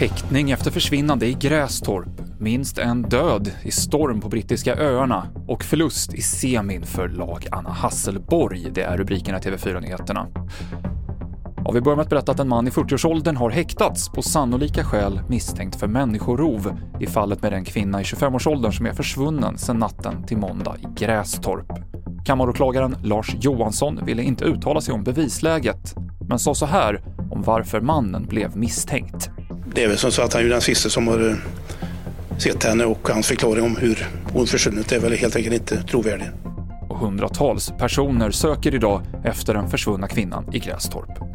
[0.00, 6.14] Häktning efter försvinnande i Grästorp, minst en död i storm på brittiska öarna och förlust
[6.14, 8.70] i semin för lag Anna Hasselborg.
[8.72, 10.26] Det är rubrikerna i TV4-nyheterna.
[11.64, 14.84] Ja, vi börjar med att berätta att en man i 40-årsåldern har häktats på sannolika
[14.84, 19.78] skäl misstänkt för människorov i fallet med den kvinna i 25-årsåldern som är försvunnen sedan
[19.78, 21.89] natten till måndag i Grästorp.
[22.24, 25.94] Kammaråklagaren Lars Johansson ville inte uttala sig om bevisläget,
[26.28, 29.30] men sa så här om varför mannen blev misstänkt.
[29.74, 31.36] Det är väl som så att han är den sista som har eh,
[32.38, 36.26] sett henne och hans förklaring om hur hon försvunnit är väl helt enkelt inte trovärdig.
[36.88, 41.30] Och hundratals personer söker idag efter den försvunna kvinnan i Grästorp.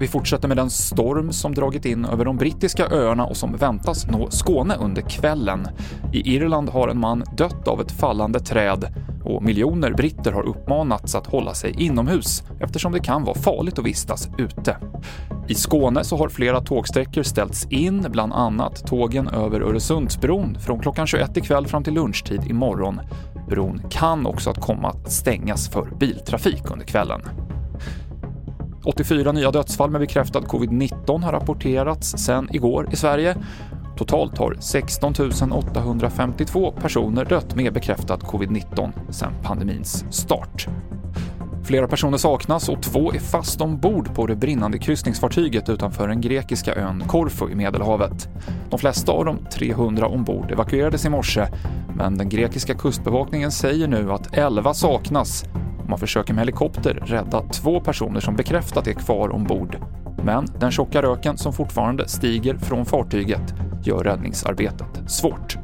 [0.00, 4.06] Vi fortsätter med den storm som dragit in över de brittiska öarna och som väntas
[4.06, 5.68] nå Skåne under kvällen.
[6.12, 8.94] I Irland har en man dött av ett fallande träd
[9.24, 13.84] och miljoner britter har uppmanats att hålla sig inomhus eftersom det kan vara farligt att
[13.84, 14.76] vistas ute.
[15.48, 21.06] I Skåne så har flera tågsträckor ställts in, bland annat tågen över Öresundsbron från klockan
[21.06, 23.00] 21 ikväll fram till lunchtid imorgon.
[23.48, 27.22] Bron kan också att komma att stängas för biltrafik under kvällen.
[28.84, 33.36] 84 nya dödsfall med bekräftad covid-19 har rapporterats sedan igår i Sverige.
[34.02, 35.12] Totalt har 16
[35.52, 40.68] 852 personer dött med bekräftad covid-19 sedan pandemins start.
[41.64, 46.74] Flera personer saknas och två är fast ombord på det brinnande kryssningsfartyget utanför den grekiska
[46.74, 48.28] ön Korfu i Medelhavet.
[48.70, 51.46] De flesta av de 300 ombord evakuerades i morse,
[51.96, 55.44] men den grekiska kustbevakningen säger nu att 11 saknas
[55.82, 59.76] och man försöker med helikopter rädda två personer som bekräftat är kvar ombord.
[60.24, 63.54] Men den tjocka röken som fortfarande stiger från fartyget
[63.86, 65.58] gör räddningsarbetet svårt.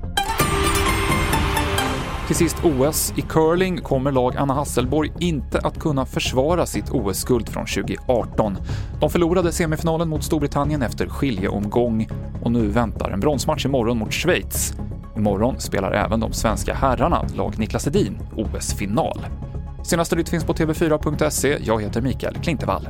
[2.28, 3.12] Till sist OS.
[3.16, 8.56] I curling kommer lag Anna Hasselborg inte att kunna försvara sitt OS-guld från 2018.
[9.00, 12.08] De förlorade semifinalen mot Storbritannien efter skiljeomgång
[12.42, 14.74] och nu väntar en bronsmatch imorgon mot Schweiz.
[15.16, 19.26] Imorgon spelar även de svenska herrarna, lag Niklas Edin, OS-final.
[19.82, 21.58] Senaste nytt finns på tv4.se.
[21.64, 22.88] Jag heter Mikael Klintevall.